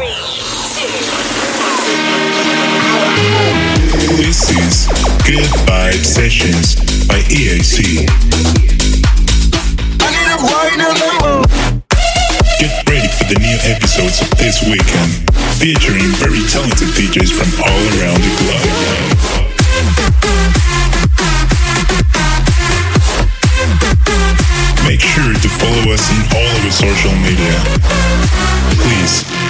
This 0.00 0.16
is 4.48 4.88
Good 5.26 5.44
Sessions 6.02 6.76
by 7.06 7.20
EAC. 7.28 8.08
Get 12.58 12.72
ready 12.88 13.08
for 13.12 13.24
the 13.28 13.36
new 13.40 13.58
episodes 13.68 14.22
of 14.22 14.30
this 14.38 14.62
weekend, 14.64 15.12
featuring 15.60 16.08
very 16.16 16.40
talented 16.48 16.88
DJs 16.96 17.32
from 17.36 17.52
all 17.60 17.84
around 18.00 18.22
the 18.24 18.32
globe. 18.40 18.72
Make 24.86 25.02
sure 25.02 25.34
to 25.34 25.48
follow 25.60 25.92
us 25.92 26.08
on 26.10 26.24
all 26.38 26.56
of 26.56 26.64
our 26.64 26.72
social 26.72 27.12
media. 27.20 27.99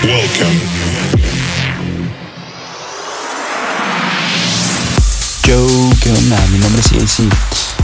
Welcome. 0.03 0.61
Yo, 5.46 5.91
¿qué? 6.03 6.11
Mi 6.53 6.58
nombre 6.58 6.81
es 6.81 6.91
Yacy. 6.91 7.29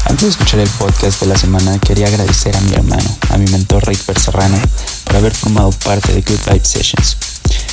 Antes 0.07 0.23
de 0.23 0.29
escuchar 0.31 0.61
el 0.61 0.69
podcast 0.71 1.21
de 1.21 1.27
la 1.27 1.37
semana, 1.37 1.79
quería 1.79 2.07
agradecer 2.07 2.57
a 2.57 2.61
mi 2.63 2.73
hermano, 2.73 3.05
a 3.29 3.37
mi 3.37 3.51
mentor 3.51 3.87
Rick 3.87 4.01
Serrano, 4.19 4.59
por 5.05 5.17
haber 5.17 5.35
formado 5.35 5.71
parte 5.85 6.15
de 6.15 6.23
Good 6.23 6.41
Vibe 6.51 6.65
Sessions. 6.65 7.19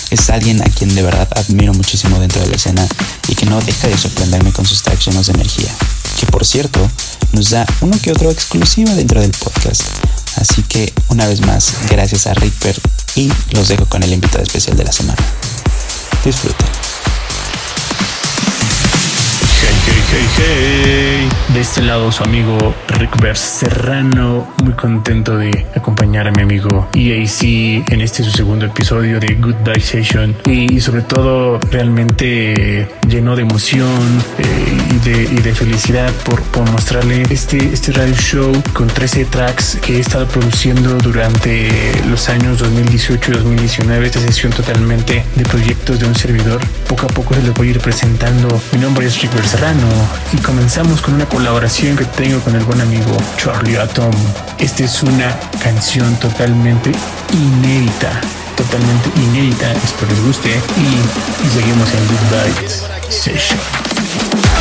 Es 0.10 0.30
alguien 0.30 0.62
a 0.62 0.66
quien 0.66 0.94
de 0.94 1.04
verdad 1.04 1.30
admiro 1.38 1.74
muchísimo 1.74 2.20
dentro 2.20 2.42
de 2.42 2.50
la 2.50 2.58
escena 2.58 2.86
y 3.30 3.36
que 3.36 3.46
no 3.46 3.62
deja 3.62 3.88
de 3.88 3.98
sorprenderme 3.98 4.52
con 4.52 4.66
sus 4.66 4.84
tracks 4.84 5.06
llenos 5.06 5.28
de 5.28 5.34
energía. 5.34 5.72
Que 6.20 6.26
por 6.26 6.46
cierto, 6.46 6.80
nos 7.32 7.50
da 7.50 7.66
uno 7.80 7.98
que 8.02 8.12
otro 8.12 8.30
exclusiva 8.30 8.94
dentro 8.94 9.22
del 9.22 9.32
podcast. 9.32 9.84
Así 10.36 10.64
que 10.64 10.92
una 11.08 11.28
vez 11.28 11.40
más, 11.42 11.76
gracias 11.90 12.28
a 12.28 12.34
Ripper 12.34 12.80
y 13.16 13.32
los 13.52 13.68
dejo 13.68 13.86
con 13.86 14.04
el 14.04 14.14
invitado 14.14 14.44
especial 14.44 14.78
de 14.78 14.84
la 14.84 14.92
semana. 14.92 15.22
Disfruten. 16.24 16.83
Hey, 20.14 20.28
hey. 20.38 21.30
De 21.54 21.62
este 21.62 21.82
lado 21.82 22.12
su 22.12 22.24
amigo 22.24 22.74
Rick 22.88 23.36
Serrano, 23.36 24.54
muy 24.64 24.74
contento 24.74 25.38
de 25.38 25.66
acompañar 25.76 26.28
a 26.28 26.32
mi 26.32 26.42
amigo 26.42 26.88
EAC 26.94 27.92
en 27.92 28.02
este 28.02 28.24
su 28.24 28.32
segundo 28.32 28.66
episodio 28.66 29.20
de 29.20 29.36
Goodbye 29.36 29.80
Session 29.80 30.36
y 30.46 30.80
sobre 30.80 31.04
todo 31.04 31.60
realmente 31.72 32.88
lleno 33.08 33.36
de 33.36 33.44
emoción 33.44 34.24
eh, 34.40 35.30
y, 35.32 35.40
de, 35.42 35.54
felicidad 35.54 36.12
por, 36.26 36.42
por, 36.42 36.70
mostrarle 36.72 37.22
este, 37.30 37.58
este 37.58 37.92
radio 37.92 38.16
show 38.16 38.52
con 38.74 38.88
13 38.88 39.26
tracks 39.26 39.78
que 39.82 39.98
he 39.98 40.00
estado 40.00 40.28
produciendo 40.28 40.98
durante 40.98 41.70
los 42.10 42.30
años 42.30 42.58
2018 42.60 43.32
y 43.32 43.34
2019, 43.36 44.06
esta 44.06 44.20
sesión 44.20 44.52
totalmente 44.54 45.24
de 45.36 45.44
proyectos 45.46 46.00
de 46.00 46.08
un 46.08 46.16
servidor. 46.16 46.62
Poco 46.88 47.06
a 47.06 47.10
poco 47.10 47.36
se 47.36 47.44
les 47.44 47.54
voy 47.54 47.68
a 47.68 47.72
ir 47.72 47.80
presentando. 47.80 48.62
Mi 48.72 48.80
nombre 48.80 49.06
es 49.06 49.22
Rick 49.22 49.44
Serrano 49.44 49.88
y 50.32 50.38
comenzamos 50.38 51.02
con 51.02 51.14
una 51.16 51.26
colaboración 51.26 51.96
que 51.96 52.06
tengo 52.06 52.40
con 52.42 52.56
el 52.56 52.64
buen 52.64 52.82
amigo 52.82 53.18
Charlie 53.38 53.78
Atom. 53.78 54.14
Esta 54.60 54.84
es 54.84 55.04
una 55.04 55.38
canción 55.62 56.16
totalmente 56.18 56.92
inédita, 57.34 58.22
totalmente 58.56 59.10
inédita, 59.20 59.72
espero 59.74 60.12
les 60.12 60.24
guste 60.26 60.50
y, 60.50 61.50
seguimos 61.54 61.90
en 61.94 62.08
Goodbye 62.08 62.70
Session. 63.10 64.53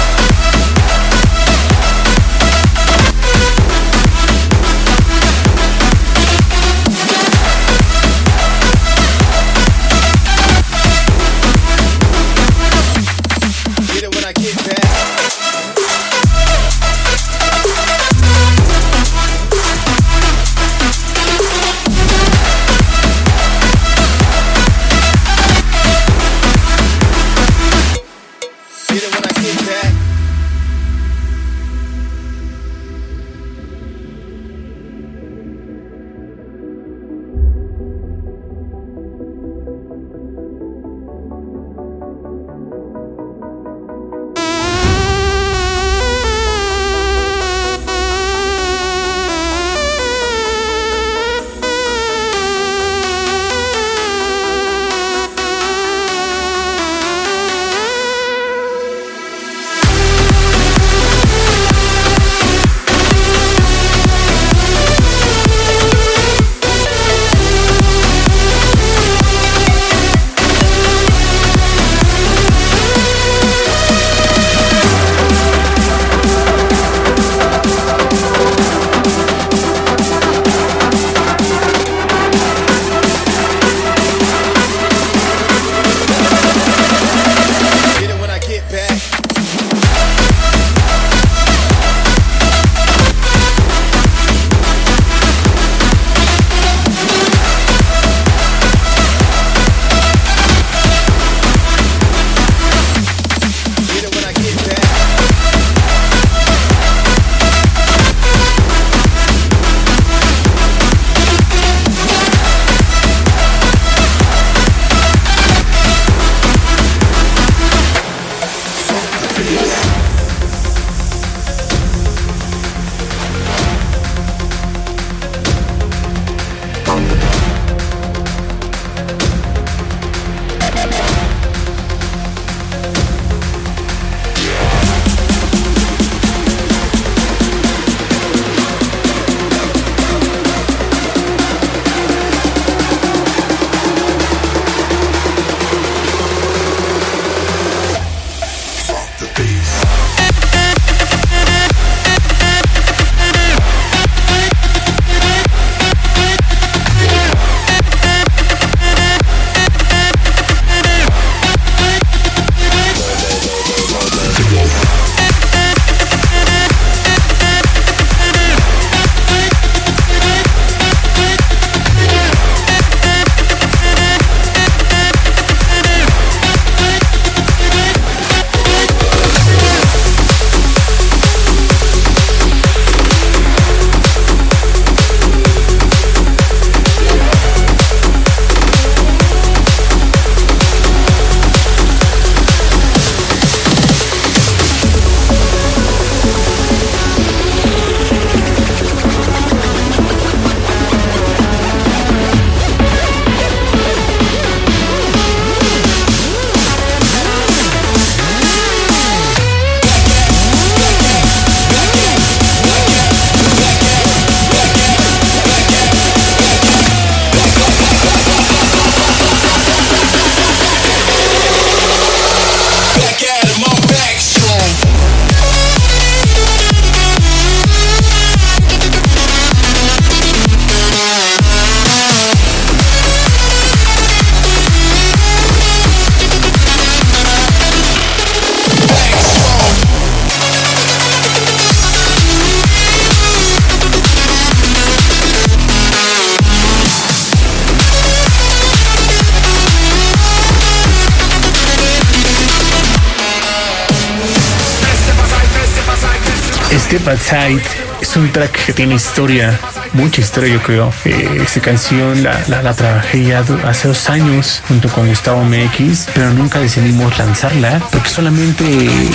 Step 256.93 257.09
Outside 257.09 257.63
es 258.03 258.17
un 258.17 258.31
track 258.33 258.67
que 258.67 258.75
tiene 258.75 258.97
historia, 258.97 259.59
mucha 259.95 260.21
historia 260.21 260.53
yo 260.53 260.63
creo. 260.63 260.93
Eh, 261.07 261.41
esta 261.43 261.61
canción 261.61 262.23
la, 262.23 262.75
trabajé 262.75 263.25
ya 263.25 263.43
hace 263.65 263.89
dos 263.89 264.11
años 264.11 264.63
junto 264.69 264.91
con 264.91 265.09
Gustavo 265.09 265.43
MX, 265.43 266.09
pero 266.15 266.35
nunca 266.35 266.59
decidimos 266.59 267.17
lanzarla 267.17 267.81
porque 267.91 268.11
solamente 268.11 268.65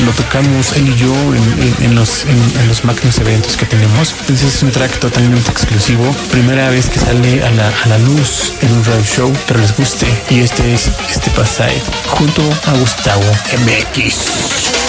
lo 0.03 0.11
tocamos 0.13 0.75
él 0.75 0.87
y 0.87 0.95
yo 0.95 1.13
en, 1.83 1.93
los, 1.93 2.25
en, 2.25 3.21
eventos 3.21 3.55
que 3.55 3.67
tenemos. 3.67 4.15
Entonces 4.21 4.55
es 4.55 4.63
un 4.63 4.71
track 4.71 4.97
totalmente 4.97 5.51
exclusivo. 5.51 6.11
Primera 6.31 6.71
vez 6.71 6.89
que 6.89 6.99
sale 6.99 7.43
a 7.43 7.51
la, 7.51 7.67
a 7.67 7.87
la 7.89 7.99
luz 7.99 8.53
en 8.59 8.71
un 8.71 8.83
radio 8.85 9.03
show, 9.03 9.33
pero 9.47 9.59
les 9.59 9.77
guste. 9.77 10.07
Y 10.31 10.39
este 10.39 10.73
es 10.73 10.89
Step 11.11 11.37
Outside 11.37 11.83
junto 12.07 12.41
a 12.65 12.71
Gustavo 12.73 13.21
MX. 13.67 14.86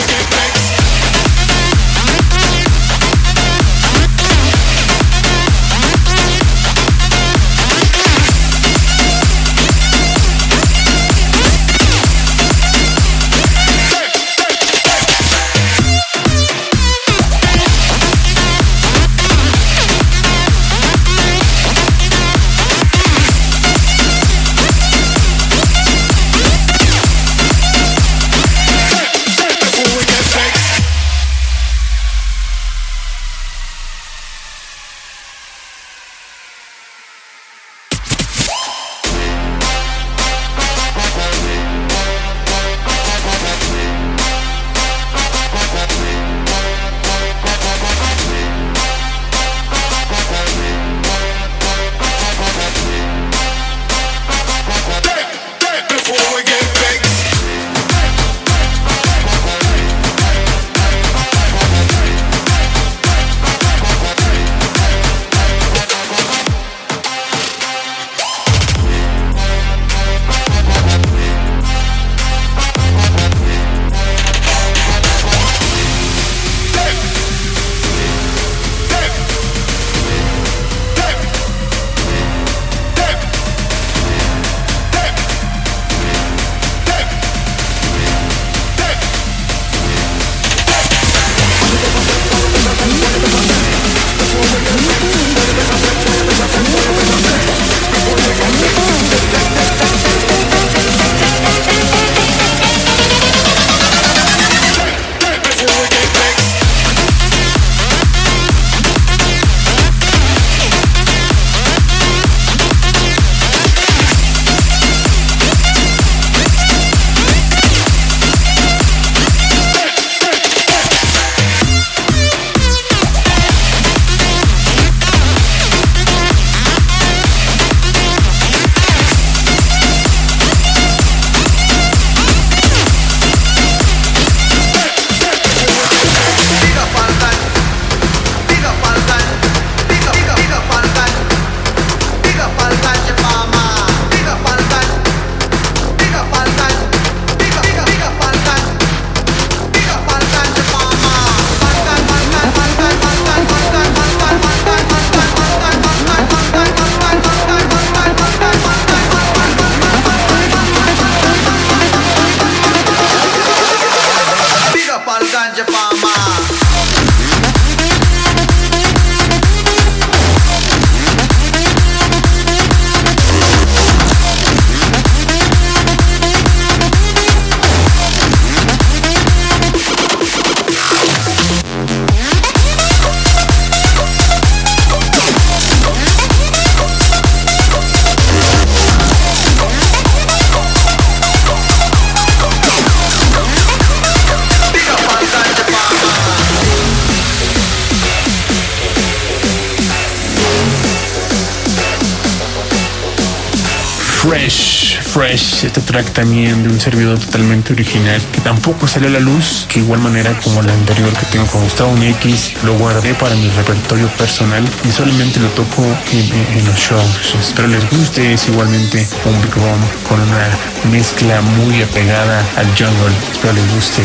Este 205.65 205.81
track 205.81 206.13
también 206.13 206.63
de 206.63 206.69
un 206.69 206.81
servidor 206.81 207.19
totalmente 207.19 207.73
original 207.73 208.21
que 208.33 208.41
tampoco 208.41 208.87
salió 208.87 209.09
a 209.09 209.13
la 209.13 209.21
luz, 209.21 209.67
que 209.69 209.81
igual 209.81 210.01
manera 210.01 210.33
como 210.45 210.63
la 210.63 210.73
anterior 210.73 211.13
que 211.13 211.27
tengo 211.27 211.47
con 211.47 211.63
Gustavo 211.65 211.97
X, 211.97 212.53
lo 212.65 212.75
guardé 212.79 213.15
para 213.15 213.35
mi 213.35 213.49
repertorio 213.51 214.07
personal 214.17 214.65
y 214.89 214.93
solamente 214.93 215.41
lo 215.41 215.49
toco 215.49 215.85
en, 216.13 216.65
los 216.67 216.77
shows. 216.77 217.35
Espero 217.41 217.69
les 217.69 217.89
guste, 217.91 218.33
es 218.33 218.49
igualmente 218.49 219.07
un 219.25 219.43
Big 219.43 219.55
Bomb 219.55 219.85
con 220.09 220.21
una 220.21 220.49
mezcla 220.91 221.41
muy 221.41 221.83
apegada 221.83 222.45
al 222.57 222.67
jungle. 222.69 223.15
Espero 223.33 223.53
les 223.53 223.75
guste. 223.75 224.03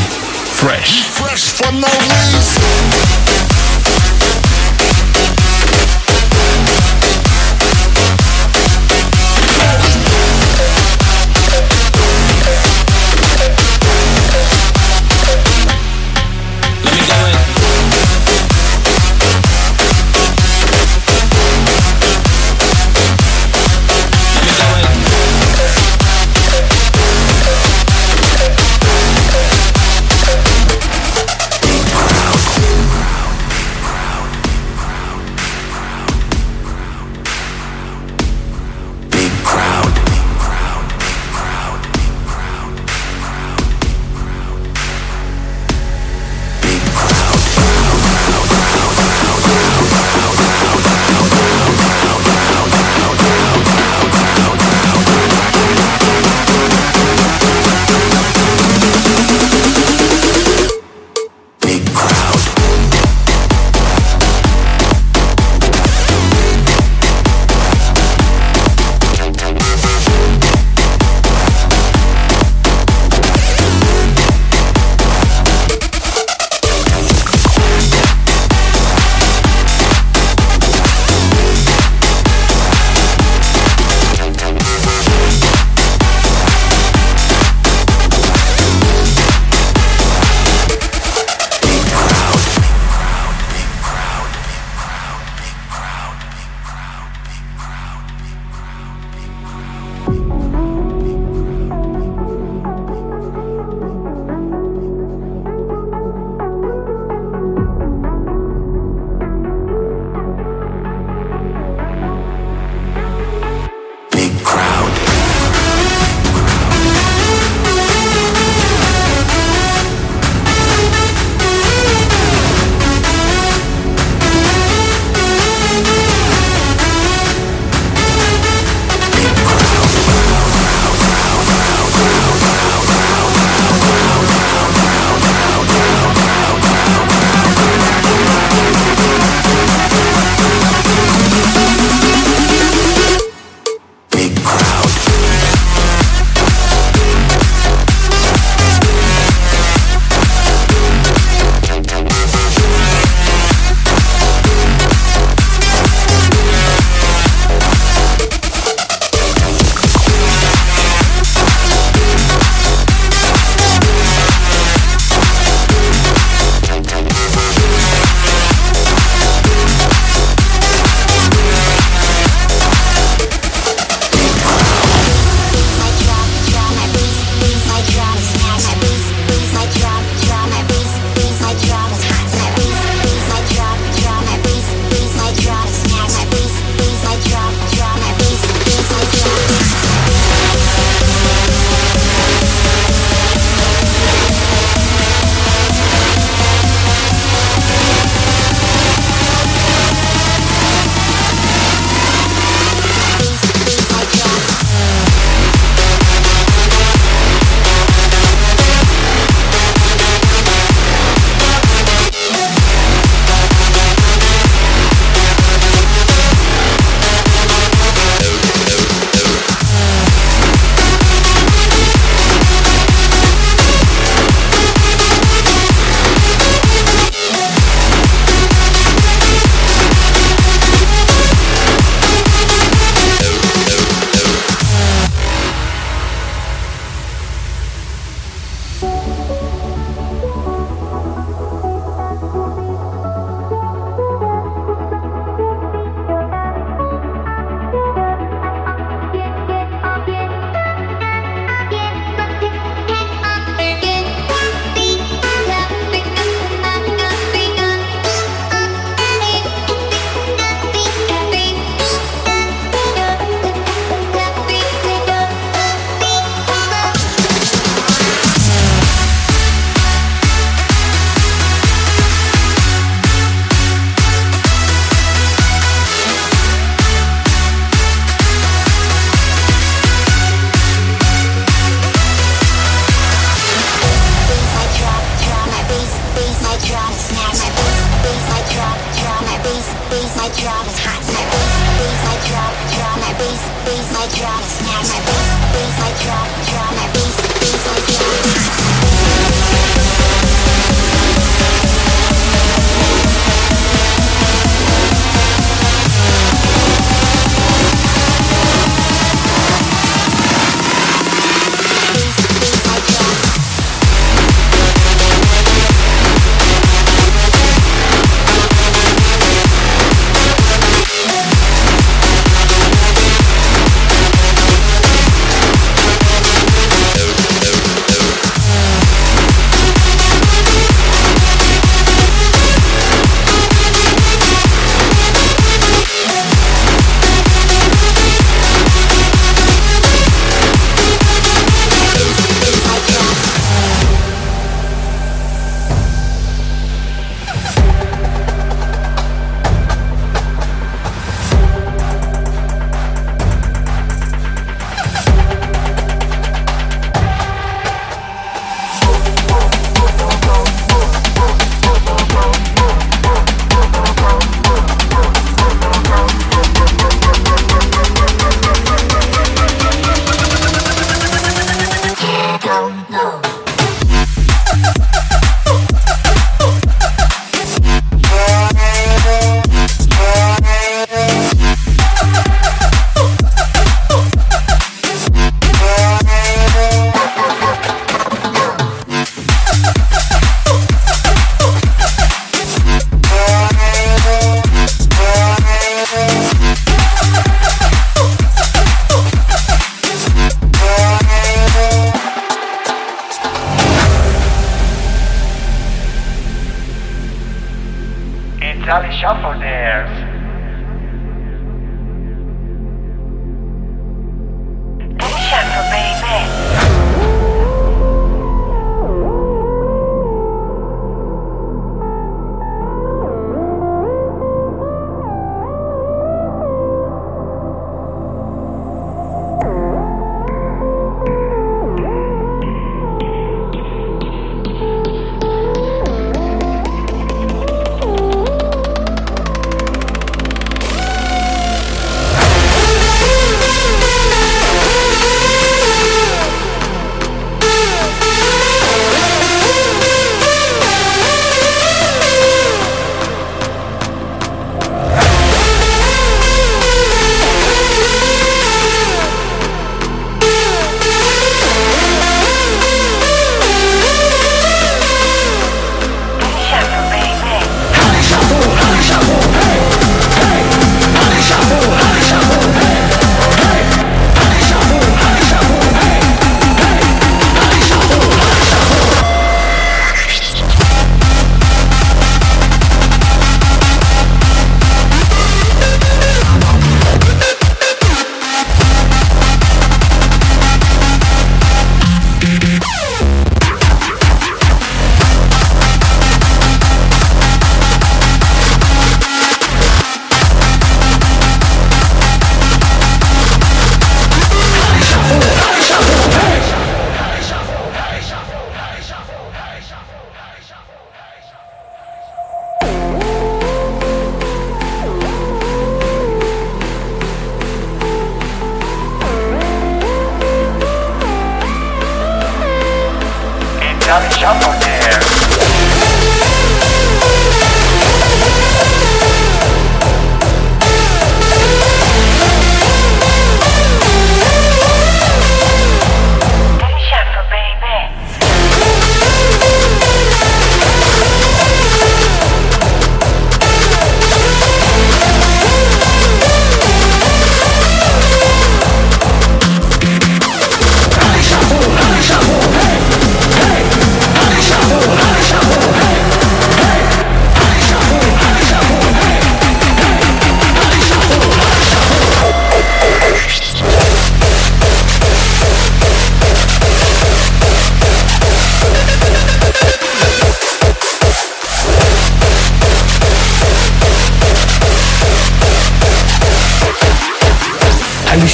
Fresh. 0.56 1.04
Fresh 1.04 1.54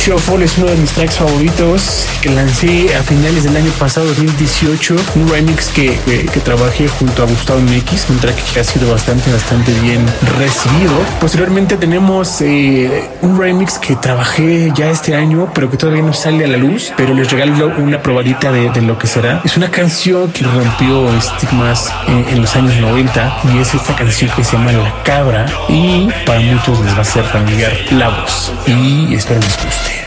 Shuffle 0.10 0.43
es 0.43 0.58
uno 0.58 0.65
de 0.72 0.76
mis 0.78 0.89
tracks 0.91 1.17
favoritos 1.17 2.08
que 2.24 2.30
lancé 2.32 2.95
a 2.95 3.04
finales 3.04 3.43
del 3.43 3.56
año 3.56 3.69
pasado, 3.74 4.08
2018. 4.08 4.95
Un 5.17 5.30
remix 5.30 5.67
que, 5.67 6.00
que- 6.00 6.39
trabajé 6.39 6.88
junto 6.88 7.22
a 7.22 7.26
Gustavo 7.28 7.60
MX, 7.60 8.10
un 8.10 8.17
track 8.17 8.36
que 8.52 8.60
ha 8.60 8.63
sido 8.63 8.91
bastante, 8.91 9.32
bastante 9.32 9.72
bien 9.82 10.04
recibido. 10.39 10.93
Posteriormente 11.22 11.78
tenemos 11.78 12.41
eh, 12.41 13.08
un 13.22 13.38
remix 13.39 13.78
que 13.78 13.95
trabajé 13.98 14.72
ya 14.76 14.89
este 14.89 15.13
año, 15.15 15.52
pero 15.54 15.69
que 15.69 15.78
todavía 15.78 16.02
no 16.02 16.12
sale 16.13 16.43
a 16.43 16.48
la 16.48 16.58
luz. 16.58 16.91
Pero 16.98 17.13
les 17.13 17.30
regalo 17.32 17.72
una 17.78 18.02
probadita 18.02 18.52
de, 18.52 18.72
de 18.72 18.82
lo 18.82 18.98
que 18.98 19.06
será. 19.06 19.41
Es 19.45 19.58
una 19.58 19.69
canción 19.69 20.32
que 20.32 20.43
rompió 20.43 21.08
estigmas 21.15 21.93
en, 22.08 22.26
en 22.30 22.41
los 22.41 22.56
años 22.56 22.76
90 22.78 23.41
y 23.54 23.60
es 23.60 23.76
esta 23.76 23.95
canción 23.95 24.32
que 24.36 24.43
se 24.43 24.54
llama 24.54 24.72
La 24.72 25.04
Cabra 25.04 25.45
y 25.67 26.08
para 26.26 26.39
muchos 26.39 26.80
les 26.84 26.98
va 26.98 27.02
a 27.02 27.06
ser 27.06 27.24
familiar 27.26 27.72
la 27.91 28.10
voz 28.10 28.52
y 28.65 29.13
espero 29.13 29.39
les 29.41 29.56
guste. 29.63 29.99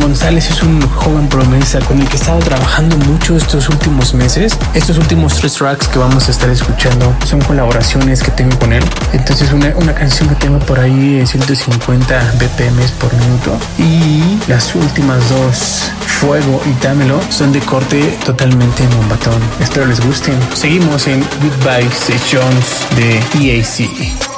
González 0.00 0.50
es 0.50 0.62
un 0.62 0.80
joven 0.88 1.28
promesa 1.28 1.78
con 1.80 2.00
el 2.00 2.08
que 2.08 2.14
he 2.14 2.20
estado 2.20 2.38
trabajando 2.38 2.96
mucho 2.98 3.36
estos 3.36 3.68
últimos 3.68 4.14
meses. 4.14 4.56
Estos 4.74 4.98
últimos 4.98 5.34
tres 5.34 5.54
tracks 5.54 5.88
que 5.88 5.98
vamos 5.98 6.28
a 6.28 6.30
estar 6.30 6.48
escuchando 6.50 7.14
son 7.24 7.40
colaboraciones 7.40 8.22
que 8.22 8.30
tengo 8.30 8.58
con 8.58 8.72
él. 8.72 8.82
Entonces 9.12 9.52
una, 9.52 9.74
una 9.76 9.94
canción 9.94 10.28
que 10.28 10.34
tengo 10.36 10.58
por 10.60 10.78
ahí 10.80 11.18
en 11.20 11.26
150 11.26 12.32
BPM 12.38 12.82
por 13.00 13.12
minuto 13.14 13.58
y 13.78 14.38
las 14.48 14.74
últimas 14.74 15.28
dos, 15.28 15.90
Fuego 16.06 16.60
y 16.66 16.82
Dámelo, 16.82 17.20
son 17.30 17.52
de 17.52 17.60
corte 17.60 18.18
totalmente 18.24 18.86
bombatón. 18.96 19.40
Espero 19.60 19.86
les 19.86 20.04
gusten. 20.04 20.38
Seguimos 20.54 21.06
en 21.06 21.24
Goodbye 21.40 21.90
Sessions 21.90 22.86
de 22.96 23.20
EAC. 23.40 24.31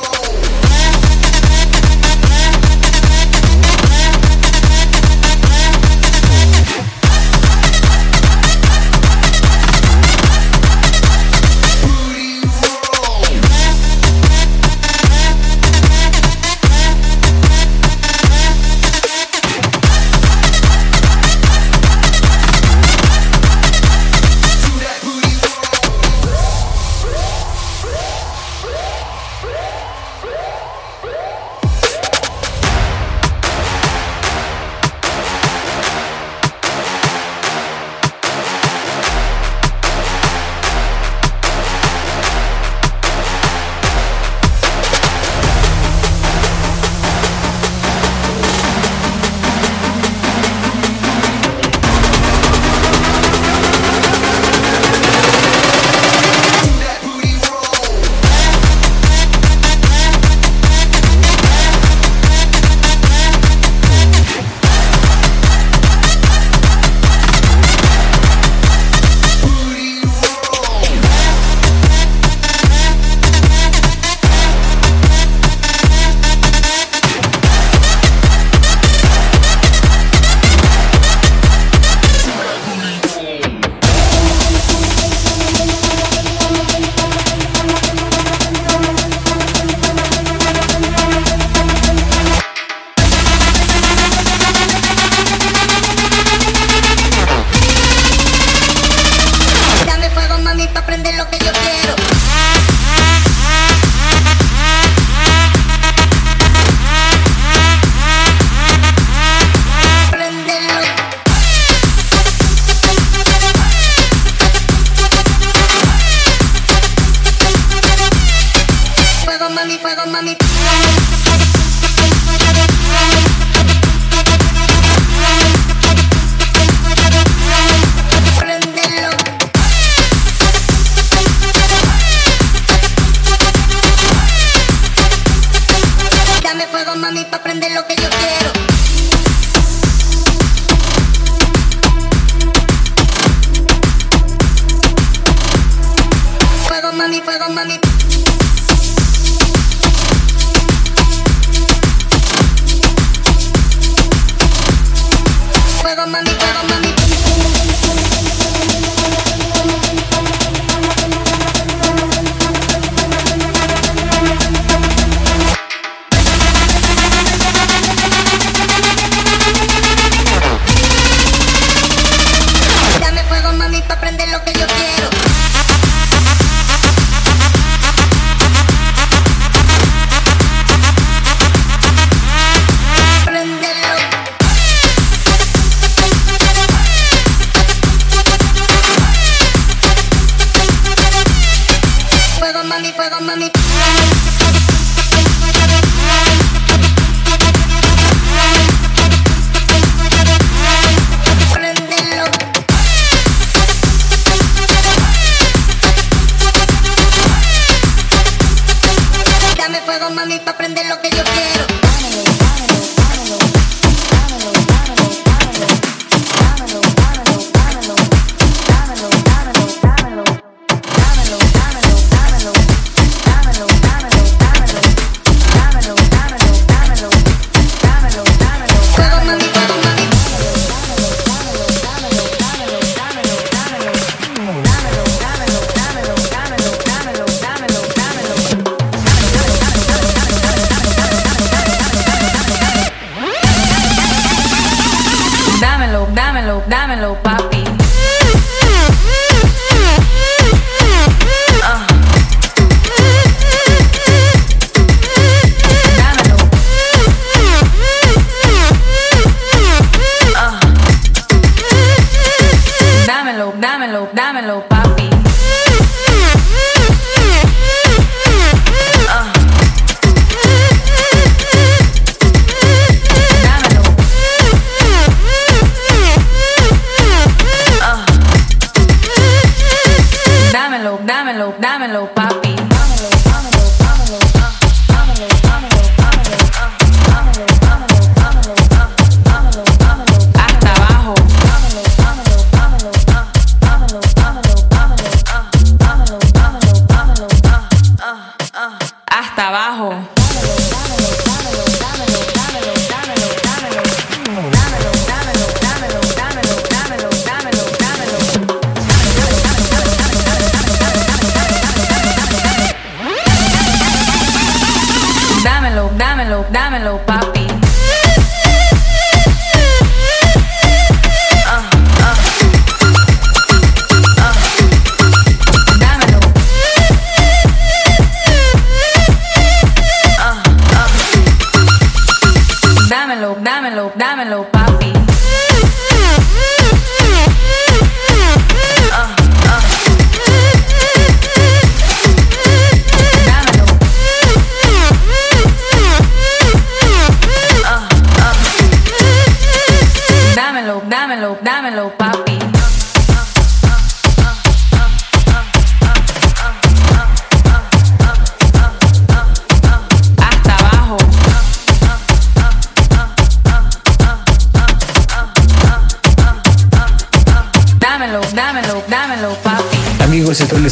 Aprender 137.35 137.73
lo 137.73 137.87
que 137.87 138.04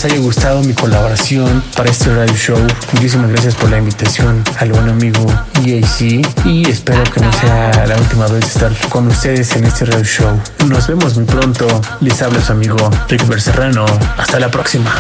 les 0.03 0.13
haya 0.13 0.21
gustado 0.21 0.63
mi 0.63 0.73
colaboración 0.73 1.63
para 1.77 1.91
este 1.91 2.13
radio 2.13 2.35
show. 2.35 2.59
Muchísimas 2.93 3.31
gracias 3.31 3.55
por 3.55 3.71
la 3.71 3.79
invitación 3.79 4.43
al 4.59 4.73
buen 4.73 4.89
amigo 4.89 5.25
EAC 5.65 6.45
y 6.45 6.69
espero 6.69 7.05
que 7.05 7.21
no 7.21 7.33
sea 7.35 7.87
la 7.87 7.97
última 7.97 8.27
vez 8.27 8.45
estar 8.45 8.73
con 8.89 9.07
ustedes 9.07 9.55
en 9.55 9.65
este 9.65 9.85
radio 9.85 10.05
show. 10.05 10.41
Nos 10.67 10.89
vemos 10.89 11.15
muy 11.17 11.25
pronto. 11.25 11.67
Les 12.01 12.21
habla 12.21 12.43
su 12.43 12.53
amigo 12.53 12.91
Rick 13.09 13.39
Serrano. 13.39 13.85
Hasta 14.17 14.41
la 14.41 14.51
próxima. 14.51 14.93